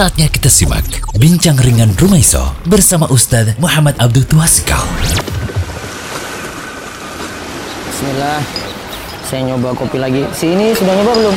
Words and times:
Saatnya 0.00 0.32
kita 0.32 0.48
simak 0.48 0.80
Bincang 1.12 1.60
Ringan 1.60 1.92
Rumaiso 1.92 2.40
bersama 2.64 3.04
Ustadz 3.12 3.60
Muhammad 3.60 4.00
Abdul 4.00 4.24
Tuasikal. 4.24 4.80
Bismillah. 7.84 8.40
Saya 9.28 9.44
nyoba 9.52 9.76
kopi 9.76 10.00
lagi. 10.00 10.24
Si 10.32 10.56
ini 10.56 10.72
sudah 10.72 10.96
nyoba 10.96 11.12
belum? 11.20 11.36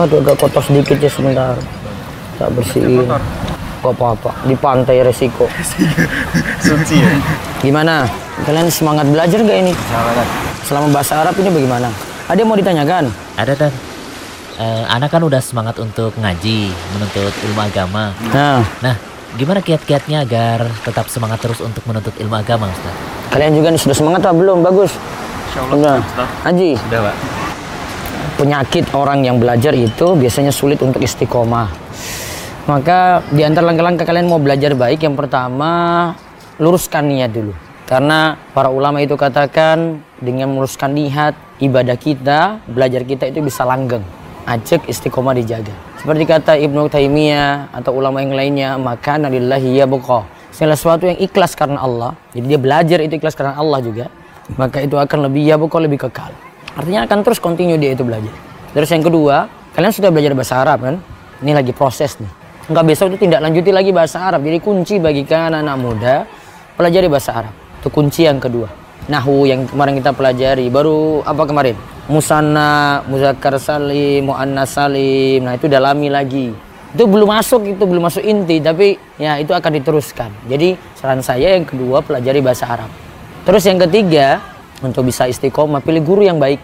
Waduh 0.00 0.16
agak 0.16 0.36
kotor 0.40 0.64
sedikit 0.64 0.96
ya 0.96 1.12
sebentar. 1.12 1.60
Tak 2.40 2.56
bersihin. 2.56 3.04
Gak 3.04 3.20
apa-apa. 3.84 4.32
Di 4.48 4.56
pantai 4.56 5.04
resiko. 5.04 5.44
Suci 6.64 7.04
ya? 7.04 7.12
Gimana? 7.60 8.08
Kalian 8.48 8.72
semangat 8.72 9.12
belajar 9.12 9.44
gak 9.44 9.60
ini? 9.60 9.76
Semangat. 9.76 10.26
Selama 10.64 10.88
bahasa 10.88 11.20
Arab 11.20 11.36
ini 11.36 11.52
bagaimana? 11.52 11.92
Ada 12.32 12.40
yang 12.40 12.48
mau 12.48 12.56
ditanyakan? 12.56 13.12
Ada 13.36 13.52
dan 13.52 13.72
eh, 14.56 14.84
anak 14.86 15.10
kan 15.10 15.22
udah 15.22 15.38
semangat 15.38 15.78
untuk 15.78 16.14
ngaji, 16.14 16.70
menuntut 16.92 17.34
ilmu 17.44 17.60
agama. 17.60 18.14
Nah, 18.30 18.62
Nah, 18.80 18.94
gimana 19.34 19.58
kiat-kiatnya 19.58 20.22
agar 20.22 20.70
tetap 20.82 21.06
semangat 21.08 21.42
terus 21.42 21.58
untuk 21.58 21.82
menuntut 21.84 22.14
ilmu 22.16 22.34
agama, 22.34 22.70
Ustaz? 22.70 22.94
kalian 23.30 23.50
juga 23.50 23.74
nih 23.74 23.82
sudah 23.82 23.96
semangat 23.98 24.20
apa 24.24 24.34
belum? 24.34 24.62
Bagus. 24.62 24.94
Udah. 25.74 25.98
Haji, 26.46 26.78
Udah 26.86 27.00
pak. 27.10 27.16
penyakit 28.34 28.84
orang 28.90 29.22
yang 29.22 29.38
belajar 29.38 29.74
itu 29.74 30.14
biasanya 30.14 30.50
sulit 30.50 30.78
untuk 30.82 30.98
istiqomah. 30.98 31.66
Maka 32.64 33.20
di 33.28 33.42
antara 33.42 33.68
langkah-langkah 33.68 34.06
kalian 34.06 34.26
mau 34.26 34.38
belajar 34.38 34.72
baik, 34.72 35.02
yang 35.02 35.14
pertama 35.14 36.14
luruskan 36.56 37.06
niat 37.06 37.30
dulu. 37.30 37.52
Karena 37.84 38.40
para 38.56 38.72
ulama 38.72 39.04
itu 39.04 39.12
katakan 39.14 40.00
dengan 40.16 40.48
meluruskan 40.48 40.90
niat, 40.90 41.36
ibadah 41.60 41.98
kita, 41.98 42.64
belajar 42.64 43.04
kita 43.04 43.28
itu 43.28 43.44
bisa 43.44 43.66
langgeng. 43.68 44.02
Ajak 44.44 44.84
istiqomah 44.84 45.32
dijaga. 45.32 45.72
Seperti 46.04 46.28
kata 46.28 46.52
Ibnu 46.60 46.92
Taimiyah 46.92 47.72
atau 47.72 47.96
ulama 47.96 48.20
yang 48.20 48.36
lainnya, 48.36 48.76
maka 48.76 49.16
nalillahi 49.16 49.80
ya 49.80 49.88
Segala 50.52 50.76
sesuatu 50.76 51.08
yang 51.08 51.16
ikhlas 51.16 51.56
karena 51.56 51.80
Allah, 51.80 52.12
jadi 52.36 52.54
dia 52.54 52.60
belajar 52.60 52.98
itu 53.00 53.16
ikhlas 53.16 53.32
karena 53.32 53.56
Allah 53.56 53.80
juga, 53.80 54.06
maka 54.60 54.84
itu 54.84 54.94
akan 55.00 55.32
lebih 55.32 55.48
ya 55.48 55.56
lebih 55.56 55.98
kekal. 56.06 56.30
Artinya 56.76 57.08
akan 57.08 57.18
terus 57.24 57.40
continue 57.40 57.80
dia 57.80 57.96
itu 57.96 58.04
belajar. 58.04 58.30
Terus 58.76 58.90
yang 58.92 59.00
kedua, 59.00 59.48
kalian 59.72 59.92
sudah 59.96 60.10
belajar 60.12 60.32
bahasa 60.36 60.54
Arab 60.60 60.78
kan? 60.84 60.96
Ini 61.40 61.52
lagi 61.56 61.72
proses 61.72 62.20
nih. 62.20 62.30
Enggak 62.68 62.84
besok 62.84 63.06
itu 63.16 63.24
tidak 63.24 63.40
lanjuti 63.44 63.70
lagi 63.72 63.90
bahasa 63.96 64.18
Arab. 64.24 64.44
Jadi 64.44 64.58
kunci 64.60 65.00
bagi 65.00 65.24
kalian 65.24 65.64
anak 65.64 65.76
muda 65.80 66.14
pelajari 66.76 67.08
bahasa 67.08 67.30
Arab. 67.32 67.54
Itu 67.80 67.88
kunci 67.88 68.28
yang 68.28 68.40
kedua. 68.40 68.68
Nahu 69.08 69.44
yang 69.48 69.68
kemarin 69.68 69.96
kita 70.00 70.12
pelajari. 70.16 70.66
Baru 70.72 71.20
apa 71.24 71.44
kemarin? 71.44 71.93
Musanna, 72.04 73.00
muzakkar 73.08 73.56
salim, 73.56 74.28
muannas 74.28 74.76
salim. 74.76 75.40
Nah, 75.40 75.56
itu 75.56 75.64
dalami 75.72 76.12
lagi. 76.12 76.52
Itu 76.94 77.10
belum 77.10 77.26
masuk, 77.32 77.74
itu 77.74 77.82
belum 77.82 78.06
masuk 78.06 78.22
inti, 78.22 78.62
tapi 78.62 78.94
ya 79.18 79.40
itu 79.40 79.50
akan 79.50 79.70
diteruskan. 79.82 80.30
Jadi 80.46 80.78
saran 80.94 81.24
saya 81.24 81.58
yang 81.58 81.66
kedua 81.66 82.04
pelajari 82.04 82.38
bahasa 82.44 82.70
Arab. 82.70 82.86
Terus 83.42 83.66
yang 83.66 83.82
ketiga, 83.82 84.38
untuk 84.78 85.08
bisa 85.08 85.26
istiqomah, 85.26 85.82
pilih 85.82 86.04
guru 86.04 86.22
yang 86.22 86.38
baik. 86.38 86.62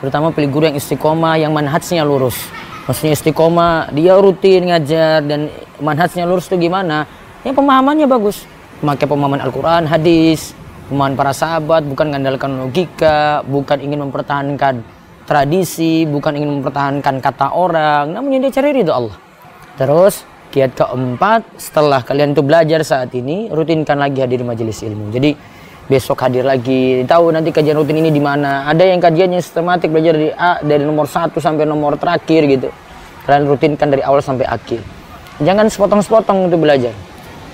Terutama 0.00 0.32
pilih 0.32 0.50
guru 0.50 0.64
yang 0.72 0.78
istiqomah, 0.80 1.38
yang 1.38 1.52
manhajnya 1.52 2.02
lurus. 2.02 2.36
Maksudnya 2.88 3.14
istiqomah, 3.14 3.94
dia 3.94 4.16
rutin 4.18 4.72
ngajar 4.72 5.22
dan 5.22 5.52
manhajnya 5.78 6.24
lurus 6.26 6.48
itu 6.48 6.56
gimana? 6.56 7.06
Yang 7.46 7.60
pemahamannya 7.60 8.08
bagus. 8.08 8.42
Memakai 8.80 9.06
pemahaman 9.06 9.44
Al-Quran, 9.44 9.82
hadis, 9.86 10.56
pemahaman 10.90 11.14
para 11.14 11.30
sahabat, 11.30 11.86
bukan 11.86 12.10
mengandalkan 12.10 12.58
logika, 12.58 13.46
bukan 13.46 13.78
ingin 13.78 14.02
mempertahankan 14.10 14.82
tradisi, 15.22 16.02
bukan 16.10 16.34
ingin 16.34 16.58
mempertahankan 16.58 17.22
kata 17.22 17.54
orang, 17.54 18.10
namun 18.10 18.34
yang 18.34 18.42
dia 18.50 18.58
cari 18.58 18.74
ridho 18.74 18.90
Allah. 18.90 19.14
Terus 19.78 20.26
kiat 20.50 20.74
keempat 20.74 21.46
setelah 21.54 22.02
kalian 22.02 22.34
tuh 22.34 22.42
belajar 22.42 22.82
saat 22.82 23.14
ini 23.14 23.46
rutinkan 23.54 23.94
lagi 23.94 24.18
hadir 24.18 24.42
majelis 24.42 24.82
ilmu. 24.82 25.14
Jadi 25.14 25.30
besok 25.86 26.26
hadir 26.26 26.42
lagi. 26.42 27.06
Tahu 27.06 27.30
nanti 27.30 27.54
kajian 27.54 27.78
rutin 27.78 28.02
ini 28.02 28.10
di 28.10 28.18
mana. 28.18 28.66
Ada 28.66 28.90
yang 28.90 28.98
kajiannya 28.98 29.38
sistematik 29.38 29.94
belajar 29.94 30.18
dari 30.18 30.34
A 30.34 30.58
dari 30.58 30.82
nomor 30.82 31.06
1 31.06 31.38
sampai 31.38 31.62
nomor 31.66 31.94
terakhir 32.02 32.50
gitu. 32.50 32.68
Kalian 33.30 33.46
rutinkan 33.46 33.86
dari 33.94 34.02
awal 34.02 34.18
sampai 34.26 34.50
akhir. 34.50 34.82
Jangan 35.38 35.70
sepotong-sepotong 35.70 36.50
untuk 36.50 36.66
belajar. 36.66 36.90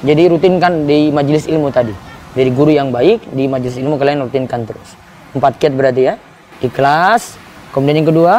Jadi 0.00 0.22
rutinkan 0.32 0.88
di 0.88 1.12
majelis 1.12 1.44
ilmu 1.44 1.68
tadi. 1.68 2.05
Dari 2.36 2.52
guru 2.52 2.68
yang 2.68 2.92
baik 2.92 3.32
di 3.32 3.48
majelis 3.48 3.80
ilmu 3.80 3.96
kalian 3.96 4.28
rutinkan 4.28 4.68
terus. 4.68 4.92
Empat 5.32 5.56
kiat 5.56 5.72
berarti 5.72 6.02
ya. 6.12 6.14
Ikhlas. 6.60 7.40
Kemudian 7.72 8.04
yang 8.04 8.08
kedua 8.12 8.34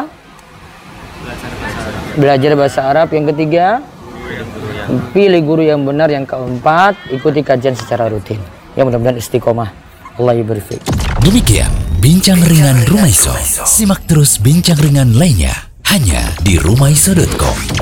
belajar 2.18 2.50
bahasa 2.58 2.80
Arab 2.86 3.14
yang 3.14 3.26
ketiga 3.30 3.78
pilih 5.14 5.42
guru 5.46 5.62
yang 5.62 5.86
benar 5.86 6.10
yang 6.10 6.26
keempat 6.26 6.98
ikuti 7.14 7.46
kajian 7.46 7.78
secara 7.78 8.10
rutin 8.10 8.42
ya 8.74 8.82
mudah-mudahan 8.82 9.22
istiqomah 9.22 9.70
Allah 10.18 10.34
berfirman 10.42 10.82
Demikian 11.22 11.70
Bincang 11.98 12.38
Ringan 12.38 12.86
Rumaiso. 12.86 13.34
Simak 13.66 14.06
terus 14.06 14.38
bincang 14.38 14.78
ringan 14.78 15.18
lainnya 15.18 15.50
hanya 15.90 16.30
di 16.46 16.54
rumaiso.com. 16.54 17.77